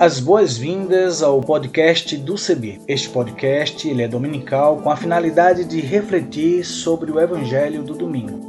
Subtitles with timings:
[0.00, 2.80] As boas-vindas ao podcast do CB.
[2.88, 8.40] Este podcast ele é dominical com a finalidade de refletir sobre o Evangelho do domingo.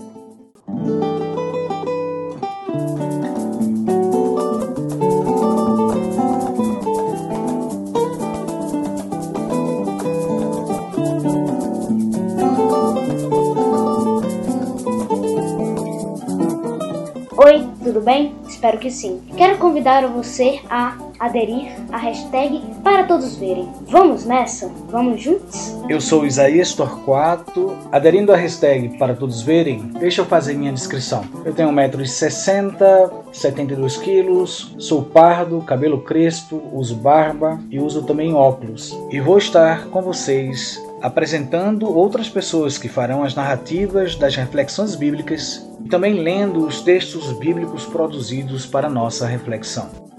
[17.35, 18.37] Oi, tudo bem?
[18.47, 19.21] Espero que sim.
[19.35, 23.69] Quero convidar você a aderir à hashtag para todos verem.
[23.87, 24.67] Vamos nessa?
[24.89, 25.77] Vamos juntos?
[25.87, 27.77] Eu sou Isaías Torquato.
[27.91, 31.23] Aderindo à hashtag para todos verem, deixa eu fazer minha descrição.
[31.45, 38.97] Eu tenho 1,60m, 72 quilos, sou pardo, cabelo crespo, uso barba e uso também óculos.
[39.11, 45.67] E vou estar com vocês apresentando outras pessoas que farão as narrativas das reflexões bíblicas
[45.83, 50.10] e também lendo os textos bíblicos produzidos para nossa reflexão.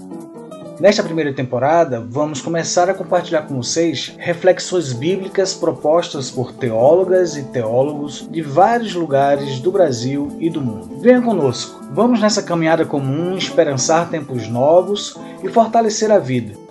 [0.82, 7.44] Nesta primeira temporada, vamos começar a compartilhar com vocês reflexões bíblicas propostas por teólogas e
[7.44, 10.98] teólogos de vários lugares do Brasil e do mundo.
[10.98, 16.61] Venha conosco, vamos nessa caminhada comum esperançar tempos novos e fortalecer a vida.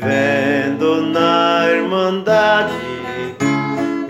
[0.00, 2.72] Vivendo na irmandade.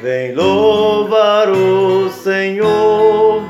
[0.00, 3.42] Vem louvar o Senhor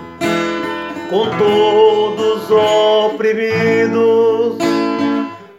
[1.11, 4.56] com todos oprimidos.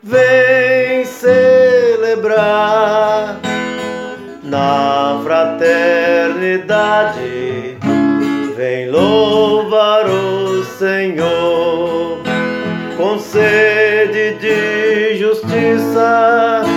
[0.02, 2.50] Vem celebrar
[4.44, 7.78] na fraternidade.
[8.58, 12.18] Vem louvar o Senhor
[12.98, 16.71] com sede de justiça.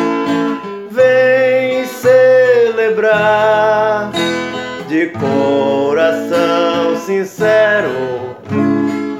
[4.88, 8.36] De coração sincero.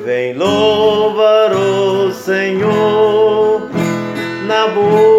[0.05, 3.69] Vem louvar o Senhor
[4.47, 5.14] na busca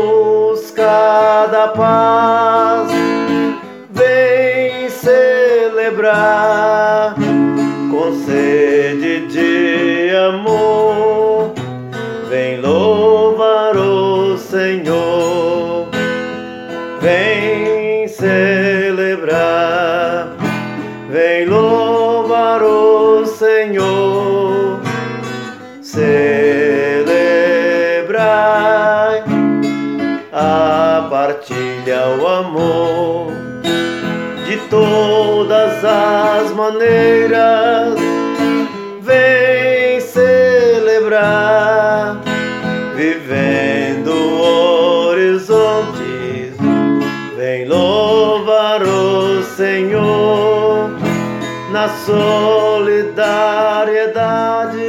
[31.26, 33.32] a partilha, o amor
[34.46, 37.96] de todas as maneiras.
[39.02, 42.22] Vem celebrar,
[42.96, 46.54] vivendo horizontes.
[47.36, 50.92] Vem louvar o Senhor
[51.72, 54.85] na solidariedade.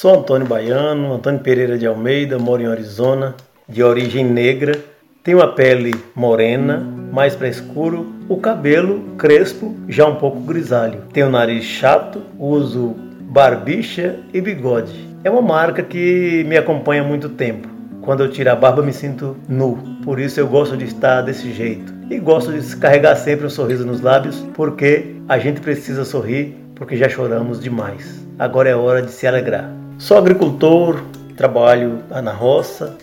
[0.00, 3.34] Sou Antônio Baiano, Antônio Pereira de Almeida, moro em Arizona,
[3.68, 4.78] de origem negra.
[5.24, 6.76] Tenho a pele morena,
[7.12, 11.02] mais para escuro, o cabelo crespo, já um pouco grisalho.
[11.12, 14.94] Tenho o nariz chato, uso barbicha e bigode.
[15.24, 17.66] É uma marca que me acompanha há muito tempo.
[18.00, 21.50] Quando eu tiro a barba me sinto nu, por isso eu gosto de estar desse
[21.52, 21.92] jeito.
[22.08, 26.96] E gosto de carregar sempre um sorriso nos lábios, porque a gente precisa sorrir, porque
[26.96, 28.24] já choramos demais.
[28.38, 29.87] Agora é hora de se alegrar.
[29.98, 31.02] Sou agricultor,
[31.36, 32.96] trabalho na roça,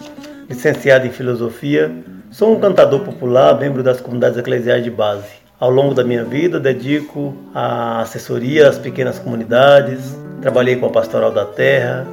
[0.48, 1.92] licenciado em filosofia,
[2.32, 5.28] sou um cantador popular, membro das comunidades eclesiais de base.
[5.60, 11.34] Ao longo da minha vida, dedico a assessoria às pequenas comunidades, trabalhei com a Pastoral
[11.34, 12.08] da Terra,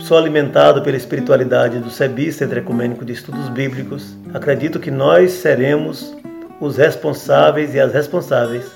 [0.00, 4.16] sou alimentado pela espiritualidade do SEBI, Centro Ecumênico de Estudos Bíblicos.
[4.34, 6.12] Acredito que nós seremos
[6.60, 8.66] os responsáveis e as responsáveis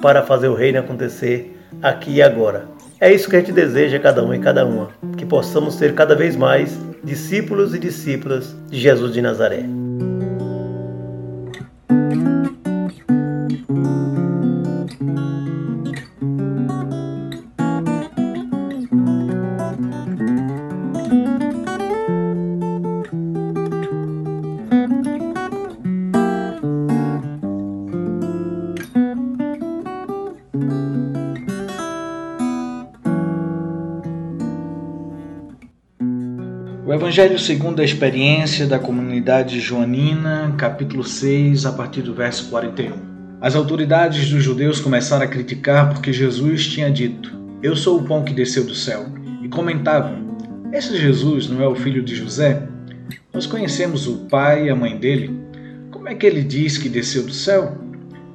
[0.00, 2.81] para fazer o reino acontecer aqui e agora.
[3.02, 5.92] É isso que a gente deseja a cada um e cada uma, que possamos ser
[5.92, 9.64] cada vez mais discípulos e discípulas de Jesus de Nazaré.
[36.94, 42.92] Evangelho segundo a experiência da comunidade joanina, capítulo 6, a partir do verso 41.
[43.40, 48.22] As autoridades dos judeus começaram a criticar porque Jesus tinha dito: Eu sou o pão
[48.22, 49.06] que desceu do céu.
[49.42, 50.36] E comentavam:
[50.70, 52.62] Esse Jesus não é o filho de José?
[53.32, 55.34] Nós conhecemos o pai e a mãe dele.
[55.90, 57.74] Como é que ele diz que desceu do céu?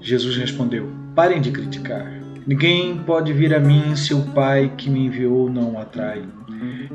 [0.01, 2.16] Jesus respondeu: Parem de criticar.
[2.47, 6.23] Ninguém pode vir a mim se o Pai que me enviou não o atrai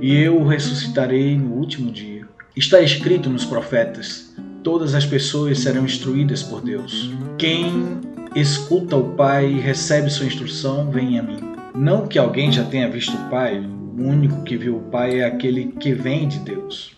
[0.01, 2.27] e eu o ressuscitarei no último dia.
[2.57, 7.11] Está escrito nos profetas: todas as pessoas serão instruídas por Deus.
[7.37, 8.01] Quem
[8.35, 11.41] escuta o Pai e recebe sua instrução, vem a mim.
[11.75, 15.25] Não que alguém já tenha visto o Pai, o único que viu o Pai é
[15.27, 16.97] aquele que vem de Deus.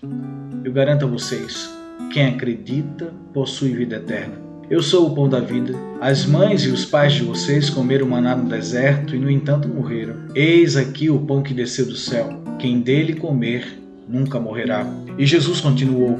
[0.62, 1.68] Eu garanto a vocês:
[2.12, 4.44] quem acredita possui vida eterna.
[4.70, 5.74] Eu sou o pão da vida.
[6.00, 10.14] As mães e os pais de vocês comeram maná no deserto e, no entanto, morreram.
[10.34, 12.42] Eis aqui o pão que desceu do céu.
[12.58, 13.78] Quem dele comer
[14.08, 14.86] nunca morrerá.
[15.18, 16.18] E Jesus continuou: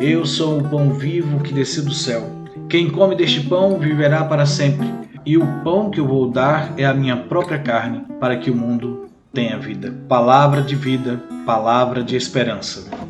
[0.00, 2.30] Eu sou o pão vivo que desceu do céu.
[2.68, 4.88] Quem come deste pão viverá para sempre.
[5.26, 8.56] E o pão que eu vou dar é a minha própria carne, para que o
[8.56, 9.92] mundo tenha vida.
[10.08, 13.09] Palavra de vida, palavra de esperança.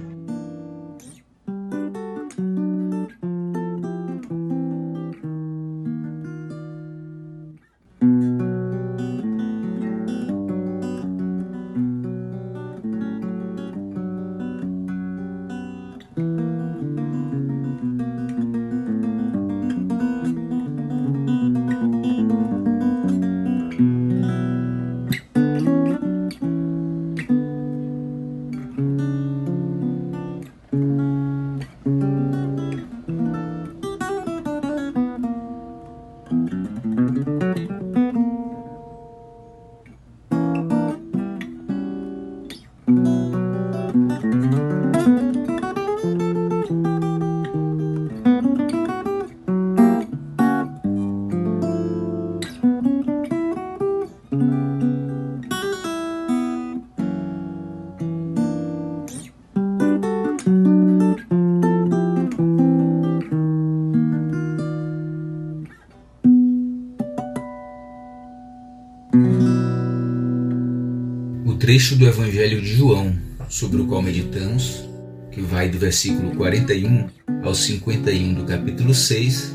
[71.71, 73.17] Trecho do Evangelho de João,
[73.49, 74.89] sobre o qual meditamos,
[75.31, 77.07] que vai do versículo 41
[77.45, 79.53] ao 51 do capítulo 6,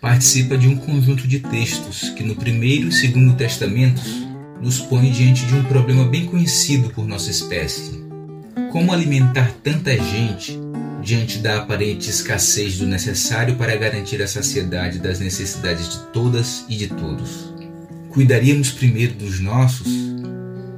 [0.00, 4.26] participa de um conjunto de textos que, no primeiro e segundo testamentos,
[4.62, 8.02] nos põe diante de um problema bem conhecido por nossa espécie:
[8.72, 10.58] como alimentar tanta gente
[11.02, 16.76] diante da aparente escassez do necessário para garantir a saciedade das necessidades de todas e
[16.76, 17.52] de todos.
[18.08, 20.16] Cuidaríamos primeiro dos nossos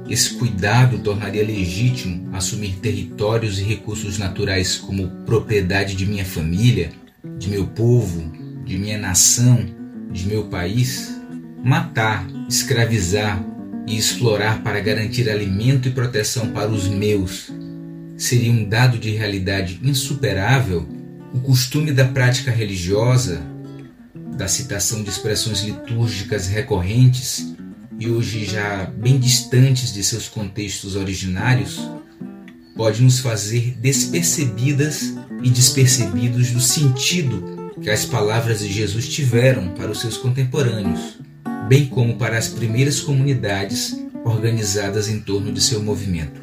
[0.09, 6.91] esse cuidado tornaria legítimo assumir territórios e recursos naturais como propriedade de minha família,
[7.37, 8.31] de meu povo,
[8.65, 9.65] de minha nação,
[10.11, 11.15] de meu país?
[11.63, 13.43] Matar, escravizar
[13.85, 17.51] e explorar para garantir alimento e proteção para os meus
[18.17, 20.87] seria um dado de realidade insuperável?
[21.33, 23.41] O costume da prática religiosa,
[24.35, 27.55] da citação de expressões litúrgicas recorrentes
[27.99, 31.79] e hoje já bem distantes de seus contextos originários,
[32.75, 35.13] pode nos fazer despercebidas
[35.43, 41.17] e despercebidos do sentido que as palavras de Jesus tiveram para os seus contemporâneos,
[41.67, 46.39] bem como para as primeiras comunidades organizadas em torno de seu movimento.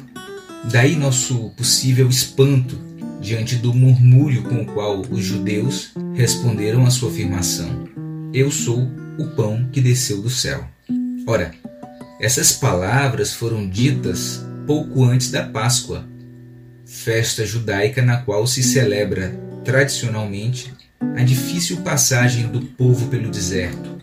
[0.71, 2.77] Daí nosso possível espanto
[3.19, 7.87] diante do murmúrio com o qual os judeus responderam à sua afirmação:
[8.33, 8.87] Eu sou
[9.17, 10.67] o pão que desceu do céu.
[11.29, 11.51] Ora,
[12.21, 16.07] essas palavras foram ditas pouco antes da Páscoa,
[16.85, 20.73] festa judaica na qual se celebra tradicionalmente
[21.17, 23.97] a difícil passagem do povo pelo deserto,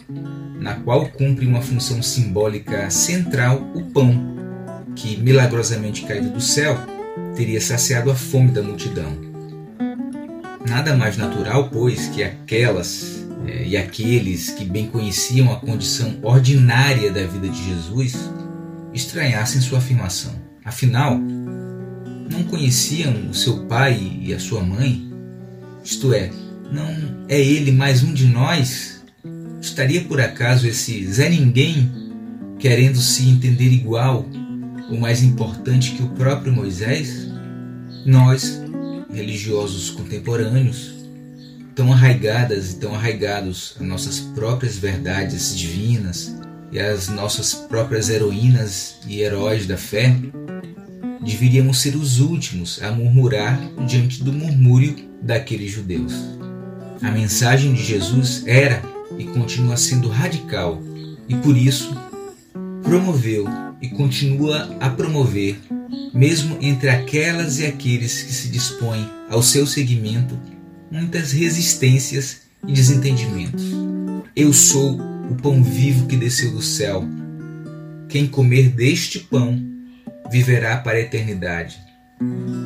[0.61, 4.35] na qual cumpre uma função simbólica central o pão,
[4.95, 6.77] que, milagrosamente caído do céu,
[7.35, 9.17] teria saciado a fome da multidão.
[10.69, 13.14] Nada mais natural, pois, que aquelas
[13.47, 18.15] e aqueles que bem conheciam a condição ordinária da vida de Jesus
[18.93, 20.33] estranhassem sua afirmação.
[20.65, 25.13] Afinal, não conheciam o seu pai e a sua mãe?
[25.85, 26.31] Isto é,
[26.73, 29.05] não é ele mais um de nós?
[29.61, 31.91] Estaria por acaso esse Zé Ninguém
[32.59, 34.27] querendo se entender igual
[34.91, 37.29] ou mais importante que o próprio Moisés?
[38.07, 38.63] Nós,
[39.13, 41.04] religiosos contemporâneos,
[41.75, 46.35] tão arraigadas e tão arraigados às nossas próprias verdades divinas
[46.71, 50.15] e às nossas próprias heroínas e heróis da fé,
[51.25, 56.13] deveríamos ser os últimos a murmurar diante do murmúrio daqueles judeus.
[57.03, 58.83] A mensagem de Jesus era
[59.19, 60.83] e continua sendo radical
[61.29, 61.95] e por isso
[62.83, 63.47] promoveu
[63.81, 65.59] e continua a promover,
[66.13, 70.39] mesmo entre aquelas e aqueles que se dispõem ao seu seguimento,
[70.91, 73.63] muitas resistências e desentendimentos.
[74.35, 75.01] Eu sou
[75.31, 77.05] o pão vivo que desceu do céu.
[78.09, 79.63] Quem comer deste pão
[80.31, 81.79] viverá para a eternidade.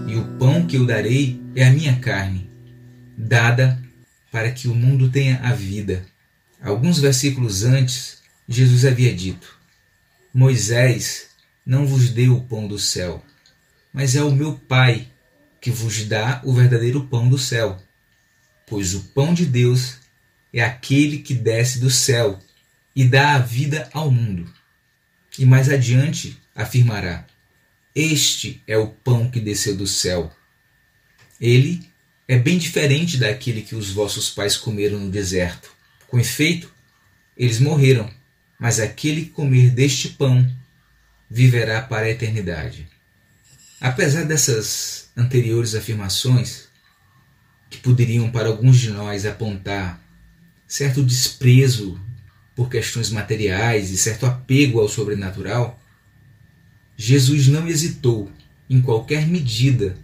[0.06, 2.48] E o pão que eu darei é a minha carne,
[3.16, 3.82] dada
[4.30, 6.04] para que o mundo tenha a vida.
[6.60, 9.56] Alguns versículos antes, Jesus havia dito:
[10.32, 11.28] Moisés
[11.64, 13.22] não vos deu o pão do céu,
[13.92, 15.06] mas é o meu Pai
[15.60, 17.78] que vos dá o verdadeiro pão do céu.
[18.68, 19.96] Pois o pão de Deus
[20.52, 22.38] é aquele que desce do céu
[22.94, 24.52] e dá a vida ao mundo.
[25.38, 27.26] E mais adiante afirmará:
[27.94, 30.32] Este é o pão que desceu do céu.
[31.40, 31.88] Ele
[32.26, 35.70] é bem diferente daquele que os vossos pais comeram no deserto.
[36.08, 36.72] Com efeito,
[37.36, 38.10] eles morreram,
[38.58, 40.46] mas aquele que comer deste pão
[41.30, 42.88] viverá para a eternidade.
[43.80, 46.67] Apesar dessas anteriores afirmações,
[47.70, 50.00] que poderiam para alguns de nós apontar
[50.66, 52.00] certo desprezo
[52.54, 55.80] por questões materiais e certo apego ao sobrenatural,
[56.96, 58.30] Jesus não hesitou
[58.68, 59.96] em qualquer medida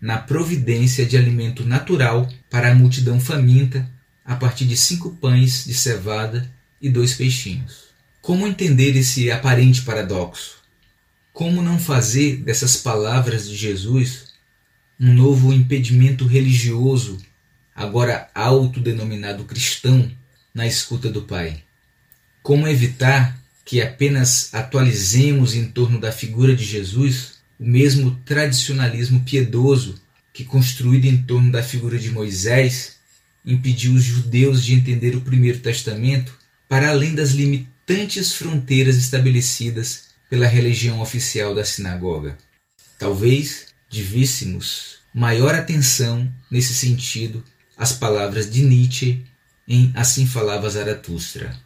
[0.00, 3.88] na providência de alimento natural para a multidão faminta
[4.24, 7.88] a partir de cinco pães de cevada e dois peixinhos.
[8.20, 10.58] Como entender esse aparente paradoxo?
[11.32, 14.27] Como não fazer dessas palavras de Jesus
[15.00, 17.18] um novo impedimento religioso,
[17.74, 20.10] agora autodenominado cristão,
[20.52, 21.62] na escuta do Pai?
[22.42, 30.00] Como evitar que apenas atualizemos em torno da figura de Jesus o mesmo tradicionalismo piedoso
[30.32, 32.96] que, construído em torno da figura de Moisés,
[33.44, 36.32] impediu os judeus de entender o Primeiro Testamento
[36.68, 42.36] para além das limitantes fronteiras estabelecidas pela religião oficial da sinagoga.
[42.98, 47.42] Talvez devíssemos maior atenção nesse sentido
[47.76, 49.24] às palavras de Nietzsche
[49.66, 51.58] em Assim Falava Zaratustra.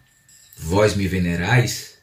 [0.56, 1.94] Vós me venerais?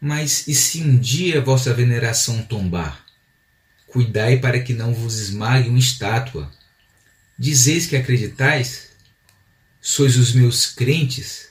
[0.00, 3.04] Mas e se um dia vossa veneração tombar?
[3.86, 6.50] Cuidai para que não vos esmague uma estátua.
[7.38, 8.88] Dizeis que acreditais?
[9.80, 11.48] Sois os meus crentes?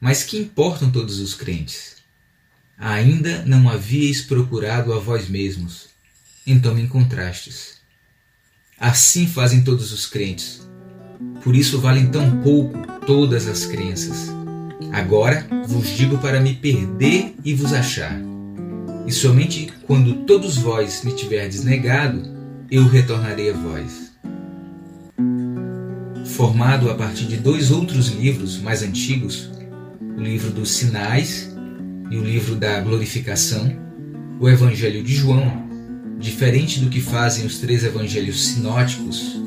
[0.00, 1.96] Mas que importam todos os crentes?
[2.78, 5.88] Ainda não havíeis procurado a vós mesmos,
[6.46, 7.76] então me encontrastes.
[8.78, 10.66] Assim fazem todos os crentes.
[11.42, 14.28] Por isso valem tão pouco todas as crenças.
[14.92, 18.20] Agora vos digo para me perder e vos achar.
[19.06, 22.22] E somente quando todos vós me tiverdes negado,
[22.70, 24.12] eu retornarei a vós.
[26.26, 29.50] Formado a partir de dois outros livros mais antigos,
[30.16, 31.54] o livro dos Sinais
[32.10, 33.74] e o livro da Glorificação,
[34.38, 35.65] o Evangelho de João,
[36.18, 39.40] diferente do que fazem os três evangelhos sinóticos,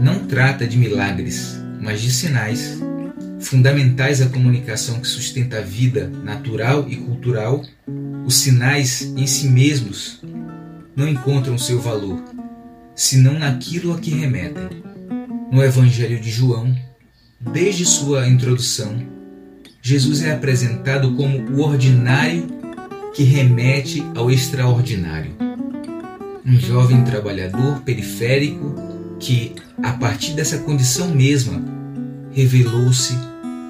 [0.00, 2.80] não trata de milagres, mas de sinais
[3.40, 7.62] fundamentais à comunicação que sustenta a vida natural e cultural.
[8.24, 10.22] Os sinais em si mesmos
[10.96, 12.22] não encontram seu valor,
[12.94, 14.82] senão naquilo a que remetem.
[15.52, 16.74] No Evangelho de João,
[17.38, 18.96] desde sua introdução,
[19.82, 22.46] Jesus é apresentado como o ordinário
[23.14, 25.53] que remete ao extraordinário.
[26.46, 28.74] Um jovem trabalhador periférico
[29.18, 31.62] que, a partir dessa condição mesma,
[32.32, 33.14] revelou-se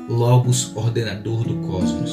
[0.08, 2.10] Logos ordenador do cosmos.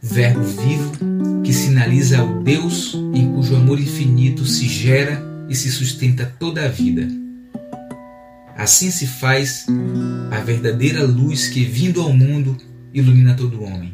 [0.00, 6.24] Verbo vivo que sinaliza ao Deus em cujo amor infinito se gera e se sustenta
[6.38, 7.06] toda a vida.
[8.56, 9.66] Assim se faz
[10.30, 12.56] a verdadeira luz que, vindo ao mundo,
[12.92, 13.92] ilumina todo homem.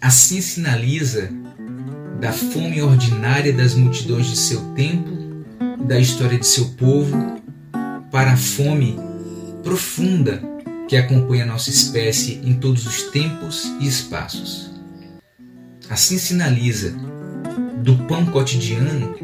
[0.00, 1.30] Assim sinaliza
[2.20, 5.44] da fome ordinária das multidões de seu tempo
[5.86, 7.40] da história de seu povo
[8.10, 8.98] para a fome
[9.62, 10.42] profunda
[10.86, 14.70] que acompanha nossa espécie em todos os tempos e espaços.
[15.88, 16.94] Assim sinaliza
[17.82, 19.14] do pão cotidiano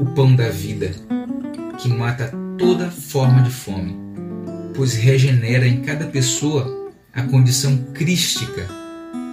[0.00, 0.92] o pão da vida,
[1.78, 3.96] que mata toda forma de fome,
[4.74, 8.83] pois regenera em cada pessoa a condição crística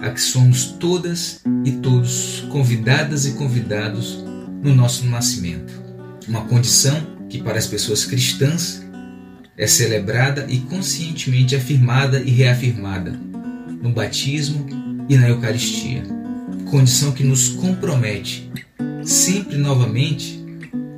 [0.02, 4.22] a que somos todas e todos convidadas e convidados
[4.60, 5.72] no nosso nascimento.
[6.28, 6.94] Uma condição
[7.28, 8.82] que, para as pessoas cristãs,
[9.56, 13.12] é celebrada e conscientemente afirmada e reafirmada
[13.80, 14.66] no batismo
[15.08, 16.02] e na Eucaristia.
[16.68, 18.50] Condição que nos compromete
[19.04, 20.42] sempre novamente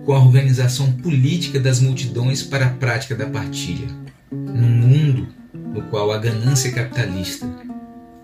[0.04, 3.88] com a organização política das multidões para a prática da partilha.
[4.30, 7.46] Num mundo no qual a ganância capitalista,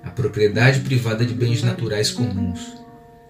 [0.02, 2.80] a propriedade privada de bens naturais comuns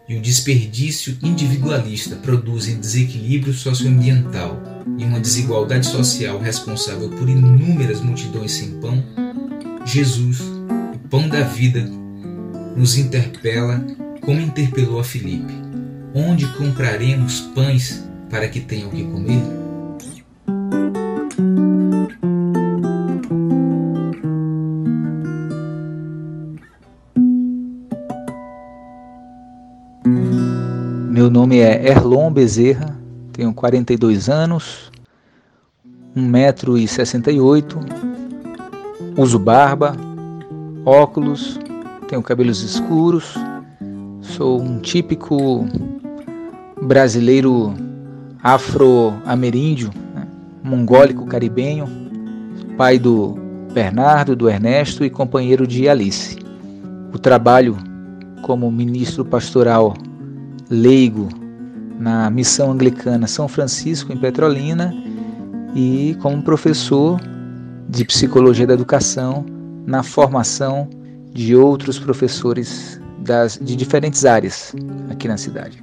[0.09, 4.61] e o desperdício individualista produzem desequilíbrio socioambiental
[4.99, 9.05] e uma desigualdade social responsável por inúmeras multidões sem pão,
[9.85, 11.81] Jesus, o pão da vida,
[12.77, 13.85] nos interpela
[14.21, 15.53] como interpelou a Filipe:
[16.13, 19.60] Onde compraremos pães para que tenham o que comer?
[31.31, 32.99] Meu nome é Erlon Bezerra,
[33.33, 34.91] tenho 42 anos,
[36.17, 37.77] 1,68m,
[39.17, 39.97] uso barba,
[40.85, 41.57] óculos,
[42.09, 43.37] tenho cabelos escuros,
[44.21, 45.69] sou um típico
[46.83, 47.75] brasileiro
[48.43, 50.27] afro-ameríndio, né?
[50.65, 51.87] mongólico caribenho,
[52.77, 53.39] pai do
[53.73, 56.37] Bernardo, do Ernesto e companheiro de Alice.
[57.15, 57.77] O trabalho
[58.43, 59.95] como ministro pastoral
[60.71, 61.29] leigo
[61.99, 64.95] na missão anglicana São Francisco em Petrolina
[65.75, 67.21] e como professor
[67.89, 69.45] de psicologia da educação
[69.87, 70.89] na formação
[71.33, 74.75] de outros professores das, de diferentes áreas
[75.11, 75.83] aqui na cidade.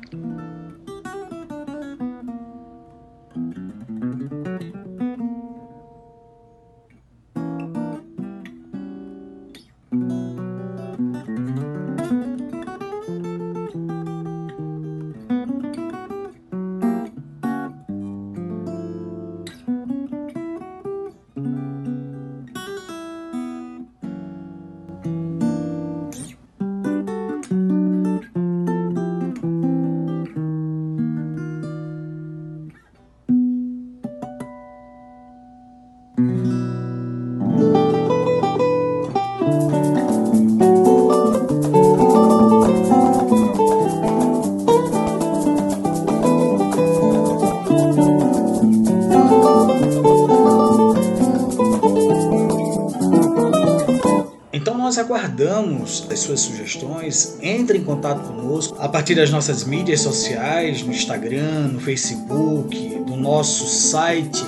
[55.47, 57.37] Aguardamos as suas sugestões.
[57.41, 63.15] Entre em contato conosco a partir das nossas mídias sociais, no Instagram, no Facebook, do
[63.15, 64.43] nosso site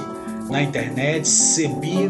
[0.49, 2.09] na internet cebi.org.br.